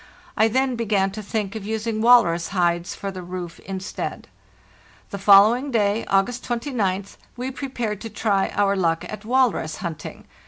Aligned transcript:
I 0.35 0.47
then 0.47 0.75
began 0.75 1.11
to 1.11 1.21
think 1.21 1.53
of 1.55 1.63
using 1.63 2.01
walrus 2.01 2.47
hides 2.47 2.95
for 2.95 3.11
the 3.11 3.21
roof 3.21 3.59
instead. 3.59 4.27
The 5.11 5.19
following 5.19 5.69
day 5.69 6.05
(August 6.07 6.43
29th) 6.43 7.17
we 7.37 7.51
prepared 7.51 8.01
to 8.01 8.09
try 8.09 8.49
our 8.55 8.75
luck 8.75 9.05
at 9.07 9.25
walrus 9.25 9.75
hunting. 9.75 10.25